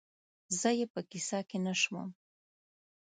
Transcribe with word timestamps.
زه 0.59 0.69
یې 0.77 0.85
په 0.93 1.01
قصه 1.09 1.39
کې 1.49 1.57
نه 1.65 1.73
شوم 1.81 2.09